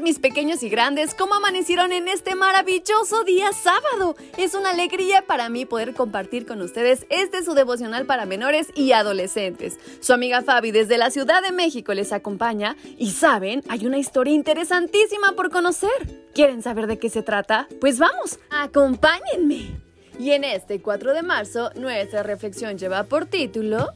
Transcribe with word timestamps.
Mis 0.00 0.18
pequeños 0.18 0.62
y 0.62 0.68
grandes, 0.68 1.14
¿cómo 1.14 1.34
amanecieron 1.34 1.92
en 1.92 2.08
este 2.08 2.34
maravilloso 2.34 3.24
día 3.24 3.52
sábado? 3.52 4.16
Es 4.36 4.54
una 4.54 4.70
alegría 4.70 5.22
para 5.26 5.48
mí 5.48 5.66
poder 5.66 5.94
compartir 5.94 6.46
con 6.46 6.60
ustedes 6.62 7.06
este 7.10 7.44
su 7.44 7.54
devocional 7.54 8.06
para 8.06 8.26
menores 8.26 8.68
y 8.74 8.92
adolescentes. 8.92 9.78
Su 10.00 10.12
amiga 10.12 10.42
Fabi 10.42 10.70
desde 10.70 10.98
la 10.98 11.10
Ciudad 11.10 11.42
de 11.42 11.52
México 11.52 11.94
les 11.94 12.12
acompaña 12.12 12.76
y 12.98 13.10
saben, 13.10 13.62
hay 13.68 13.86
una 13.86 13.98
historia 13.98 14.34
interesantísima 14.34 15.32
por 15.32 15.50
conocer. 15.50 15.90
¿Quieren 16.34 16.62
saber 16.62 16.86
de 16.86 16.98
qué 16.98 17.10
se 17.10 17.22
trata? 17.22 17.68
Pues 17.80 17.98
vamos, 17.98 18.38
acompáñenme. 18.50 19.80
Y 20.18 20.32
en 20.32 20.44
este 20.44 20.80
4 20.80 21.14
de 21.14 21.22
marzo, 21.22 21.70
nuestra 21.76 22.22
reflexión 22.22 22.78
lleva 22.78 23.04
por 23.04 23.26
título 23.26 23.88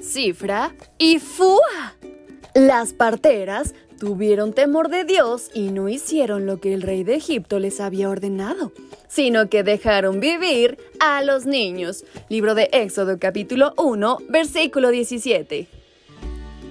Cifra 0.00 0.74
y 0.98 1.18
Fua. 1.18 1.94
Las 2.54 2.92
parteras 2.94 3.74
tuvieron 4.00 4.54
temor 4.54 4.88
de 4.88 5.04
Dios 5.04 5.50
y 5.52 5.70
no 5.70 5.88
hicieron 5.88 6.46
lo 6.46 6.58
que 6.58 6.72
el 6.72 6.80
rey 6.80 7.04
de 7.04 7.16
Egipto 7.16 7.58
les 7.58 7.80
había 7.80 8.08
ordenado, 8.08 8.72
sino 9.08 9.50
que 9.50 9.62
dejaron 9.62 10.20
vivir 10.20 10.78
a 10.98 11.22
los 11.22 11.44
niños. 11.44 12.04
Libro 12.30 12.54
de 12.54 12.70
Éxodo 12.72 13.18
capítulo 13.20 13.74
1, 13.76 14.18
versículo 14.30 14.88
17. 14.88 15.68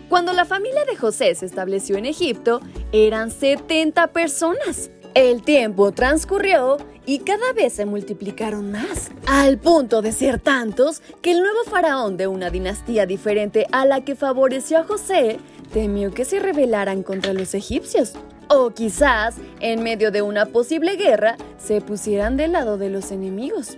Cuando 0.09 0.33
la 0.33 0.43
familia 0.43 0.83
de 0.85 0.97
José 0.97 1.35
se 1.35 1.45
estableció 1.45 1.97
en 1.97 2.07
Egipto, 2.07 2.61
eran 2.91 3.29
70 3.29 4.07
personas. 4.07 4.89
El 5.13 5.43
tiempo 5.43 5.91
transcurrió 5.91 6.77
y 7.05 7.19
cada 7.19 7.53
vez 7.53 7.73
se 7.73 7.85
multiplicaron 7.85 8.71
más, 8.71 9.11
al 9.27 9.59
punto 9.59 10.01
de 10.01 10.13
ser 10.13 10.39
tantos 10.39 11.01
que 11.21 11.31
el 11.31 11.41
nuevo 11.41 11.63
faraón 11.65 12.17
de 12.17 12.25
una 12.25 12.49
dinastía 12.49 13.05
diferente 13.05 13.67
a 13.71 13.85
la 13.85 14.03
que 14.03 14.15
favoreció 14.15 14.79
a 14.79 14.83
José 14.83 15.37
temió 15.71 16.11
que 16.11 16.25
se 16.25 16.39
rebelaran 16.39 17.03
contra 17.03 17.33
los 17.33 17.53
egipcios. 17.53 18.13
O 18.47 18.71
quizás, 18.71 19.35
en 19.59 19.83
medio 19.83 20.11
de 20.11 20.21
una 20.21 20.47
posible 20.47 20.95
guerra, 20.95 21.37
se 21.57 21.81
pusieran 21.81 22.35
del 22.37 22.53
lado 22.53 22.77
de 22.77 22.89
los 22.89 23.11
enemigos. 23.11 23.77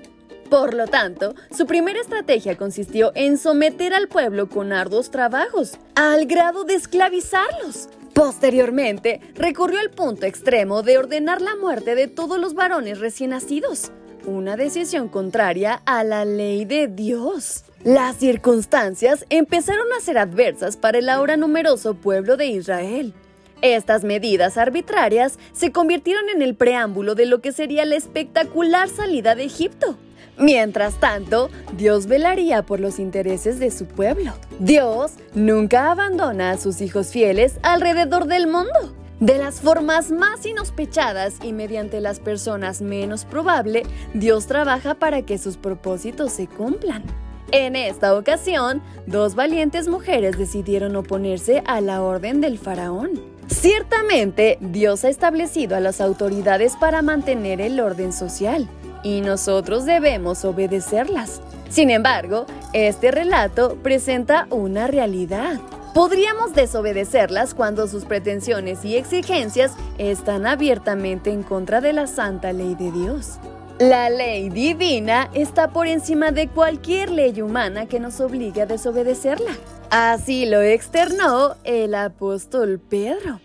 Por 0.50 0.74
lo 0.74 0.88
tanto, 0.88 1.34
su 1.56 1.66
primera 1.66 2.02
estrategia 2.02 2.58
consistió 2.58 3.12
en 3.16 3.38
someter 3.38 3.94
al 3.94 4.10
pueblo 4.10 4.50
con 4.50 4.74
arduos 4.74 5.10
trabajos, 5.10 5.78
al 5.96 6.26
grado 6.26 6.66
de 6.66 6.76
esclavizarlos. 6.76 7.88
Posteriormente, 8.14 9.22
recurrió 9.36 9.80
al 9.80 9.92
punto 9.92 10.26
extremo 10.26 10.84
de 10.84 10.98
ordenar 10.98 11.42
la 11.42 11.56
muerte 11.56 11.96
de 11.96 12.08
todos 12.08 12.38
los 12.38 12.54
varones 12.54 13.00
recién 13.00 13.30
nacidos, 13.30 13.92
una 14.26 14.58
decisión 14.58 15.08
contraria 15.08 15.82
a 15.86 16.04
la 16.04 16.26
ley 16.26 16.66
de 16.66 16.88
Dios. 16.88 17.64
Las 17.84 18.18
circunstancias 18.18 19.26
empezaron 19.30 19.88
a 19.98 20.02
ser 20.02 20.18
adversas 20.18 20.78
para 20.78 21.00
el 21.00 21.10
ahora 21.10 21.38
numeroso 21.38 21.96
pueblo 21.96 22.38
de 22.38 22.48
Israel. 22.48 23.14
Estas 23.62 24.04
medidas 24.04 24.58
arbitrarias 24.58 25.38
se 25.54 25.72
convirtieron 25.72 26.30
en 26.30 26.42
el 26.42 26.56
preámbulo 26.56 27.16
de 27.16 27.26
lo 27.26 27.42
que 27.42 27.52
sería 27.52 27.86
la 27.86 27.96
espectacular 27.96 28.90
salida 28.90 29.36
de 29.36 29.44
Egipto. 29.44 29.98
Mientras 30.38 31.00
tanto, 31.00 31.50
Dios 31.78 32.08
velaría 32.08 32.64
por 32.64 32.80
los 32.80 32.98
intereses 32.98 33.60
de 33.60 33.70
su 33.70 33.86
pueblo. 33.86 34.34
Dios 34.60 35.14
nunca 35.36 35.92
abandona 35.92 36.52
a 36.52 36.58
sus 36.58 36.82
hijos 36.82 37.10
fieles 37.10 37.60
alrededor 37.62 38.26
del 38.26 38.48
mundo. 38.48 38.96
De 39.22 39.38
las 39.38 39.62
formas 39.62 40.10
más 40.10 40.48
inhospechadas 40.48 41.36
y 41.44 41.54
mediante 41.54 42.02
las 42.02 42.20
personas 42.20 42.82
menos 42.82 43.24
probable, 43.24 43.84
Dios 44.16 44.48
trabaja 44.48 44.96
para 44.96 45.22
que 45.22 45.38
sus 45.38 45.58
propósitos 45.58 46.32
se 46.32 46.48
cumplan. 46.48 47.04
En 47.52 47.76
esta 47.76 48.16
ocasión, 48.18 48.82
dos 49.06 49.36
valientes 49.36 49.88
mujeres 49.88 50.40
decidieron 50.40 50.96
oponerse 50.96 51.62
a 51.68 51.82
la 51.82 52.02
orden 52.02 52.42
del 52.42 52.58
faraón. 52.58 53.12
Ciertamente, 53.46 54.58
Dios 54.60 55.06
ha 55.06 55.10
establecido 55.10 55.76
a 55.76 55.82
las 55.82 56.02
autoridades 56.02 56.76
para 56.76 57.04
mantener 57.04 57.62
el 57.62 57.80
orden 57.80 58.14
social, 58.14 58.68
y 59.04 59.22
nosotros 59.22 59.86
debemos 59.86 60.44
obedecerlas. 60.46 61.42
Sin 61.70 61.92
embargo, 61.92 62.48
este 62.74 63.12
relato 63.12 63.78
presenta 63.84 64.48
una 64.50 64.88
realidad. 64.88 65.60
Podríamos 65.94 66.54
desobedecerlas 66.54 67.54
cuando 67.54 67.86
sus 67.86 68.06
pretensiones 68.06 68.86
y 68.86 68.96
exigencias 68.96 69.74
están 69.98 70.48
abiertamente 70.48 71.32
en 71.32 71.44
contra 71.44 71.82
de 71.82 71.92
la 71.92 72.08
santa 72.08 72.54
ley 72.54 72.76
de 72.76 72.94
Dios. 72.94 73.40
La 73.78 74.10
ley 74.10 74.48
divina 74.48 75.30
está 75.34 75.72
por 75.74 75.88
encima 75.88 76.32
de 76.32 76.48
cualquier 76.48 77.12
ley 77.12 77.42
humana 77.42 77.88
que 77.88 78.00
nos 78.00 78.22
obligue 78.22 78.62
a 78.62 78.66
desobedecerla. 78.66 79.52
Así 79.90 80.46
lo 80.46 80.62
externó 80.62 81.58
el 81.66 81.94
apóstol 81.94 82.80
Pedro. 82.80 83.42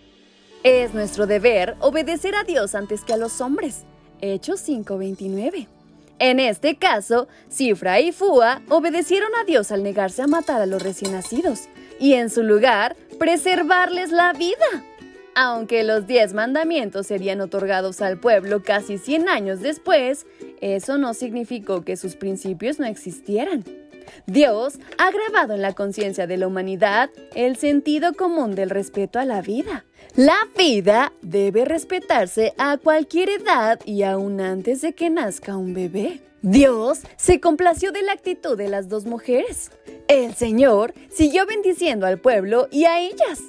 Es 0.62 0.94
nuestro 0.94 1.26
deber 1.26 1.74
obedecer 1.80 2.36
a 2.36 2.44
Dios 2.44 2.76
antes 2.76 3.02
que 3.02 3.14
a 3.14 3.16
los 3.16 3.40
hombres. 3.40 3.86
Hechos 4.20 4.60
5:29. 4.60 5.66
En 6.20 6.38
este 6.38 6.76
caso, 6.76 7.26
Cifra 7.50 7.98
y 8.00 8.12
Fua 8.12 8.62
obedecieron 8.68 9.30
a 9.34 9.44
Dios 9.44 9.72
al 9.72 9.82
negarse 9.82 10.22
a 10.22 10.28
matar 10.28 10.62
a 10.62 10.66
los 10.66 10.80
recién 10.80 11.12
nacidos 11.12 11.68
y 11.98 12.14
en 12.14 12.30
su 12.30 12.42
lugar 12.42 12.96
preservarles 13.18 14.10
la 14.10 14.32
vida. 14.32 14.84
Aunque 15.34 15.84
los 15.84 16.06
diez 16.06 16.32
mandamientos 16.32 17.06
serían 17.06 17.42
otorgados 17.42 18.00
al 18.00 18.18
pueblo 18.18 18.62
casi 18.62 18.96
100 18.96 19.28
años 19.28 19.60
después, 19.60 20.26
eso 20.60 20.96
no 20.96 21.12
significó 21.12 21.82
que 21.82 21.96
sus 21.96 22.16
principios 22.16 22.78
no 22.78 22.86
existieran. 22.86 23.62
Dios 24.26 24.78
ha 24.98 25.10
grabado 25.10 25.54
en 25.54 25.62
la 25.62 25.74
conciencia 25.74 26.26
de 26.26 26.36
la 26.36 26.46
humanidad 26.46 27.10
el 27.34 27.56
sentido 27.56 28.14
común 28.14 28.54
del 28.54 28.70
respeto 28.70 29.18
a 29.18 29.24
la 29.24 29.42
vida. 29.42 29.84
La 30.14 30.36
vida 30.56 31.12
debe 31.22 31.64
respetarse 31.64 32.54
a 32.58 32.78
cualquier 32.78 33.28
edad 33.28 33.80
y 33.84 34.02
aún 34.02 34.40
antes 34.40 34.80
de 34.80 34.94
que 34.94 35.10
nazca 35.10 35.56
un 35.56 35.74
bebé. 35.74 36.20
Dios 36.42 37.00
se 37.16 37.40
complació 37.40 37.92
de 37.92 38.02
la 38.02 38.12
actitud 38.12 38.56
de 38.56 38.68
las 38.68 38.88
dos 38.88 39.04
mujeres. 39.04 39.72
El 40.08 40.34
Señor 40.34 40.94
siguió 41.10 41.44
bendiciendo 41.46 42.06
al 42.06 42.18
pueblo 42.18 42.68
y 42.70 42.84
a 42.84 43.00
ellas. 43.00 43.40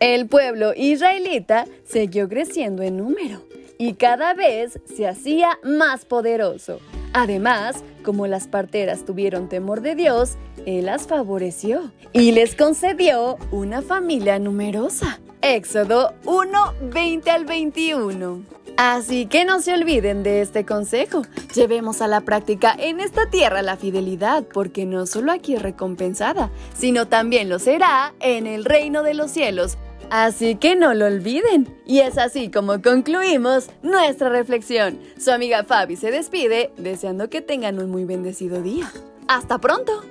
El 0.00 0.26
pueblo 0.26 0.72
israelita 0.74 1.66
siguió 1.84 2.28
creciendo 2.28 2.82
en 2.82 2.96
número 2.96 3.42
y 3.78 3.94
cada 3.94 4.34
vez 4.34 4.80
se 4.84 5.06
hacía 5.06 5.58
más 5.62 6.04
poderoso. 6.04 6.80
Además, 7.18 7.82
como 8.04 8.26
las 8.26 8.46
parteras 8.46 9.06
tuvieron 9.06 9.48
temor 9.48 9.80
de 9.80 9.94
Dios, 9.94 10.36
Él 10.66 10.84
las 10.84 11.06
favoreció 11.06 11.90
y 12.12 12.32
les 12.32 12.54
concedió 12.54 13.38
una 13.50 13.80
familia 13.80 14.38
numerosa. 14.38 15.18
Éxodo 15.40 16.12
1, 16.26 16.74
20 16.92 17.30
al 17.30 17.46
21. 17.46 18.42
Así 18.76 19.24
que 19.24 19.46
no 19.46 19.60
se 19.60 19.72
olviden 19.72 20.22
de 20.22 20.42
este 20.42 20.66
consejo. 20.66 21.22
Llevemos 21.54 22.02
a 22.02 22.06
la 22.06 22.20
práctica 22.20 22.76
en 22.78 23.00
esta 23.00 23.30
tierra 23.30 23.62
la 23.62 23.78
fidelidad, 23.78 24.44
porque 24.52 24.84
no 24.84 25.06
solo 25.06 25.32
aquí 25.32 25.54
es 25.54 25.62
recompensada, 25.62 26.50
sino 26.76 27.08
también 27.08 27.48
lo 27.48 27.58
será 27.58 28.12
en 28.20 28.46
el 28.46 28.66
reino 28.66 29.02
de 29.02 29.14
los 29.14 29.30
cielos. 29.30 29.78
Así 30.10 30.56
que 30.56 30.76
no 30.76 30.94
lo 30.94 31.06
olviden. 31.06 31.68
Y 31.84 32.00
es 32.00 32.18
así 32.18 32.50
como 32.50 32.80
concluimos 32.80 33.68
nuestra 33.82 34.28
reflexión. 34.28 34.98
Su 35.18 35.32
amiga 35.32 35.64
Fabi 35.64 35.96
se 35.96 36.10
despide 36.10 36.72
deseando 36.76 37.28
que 37.28 37.40
tengan 37.40 37.78
un 37.78 37.90
muy 37.90 38.04
bendecido 38.04 38.62
día. 38.62 38.90
¡Hasta 39.28 39.58
pronto! 39.58 40.04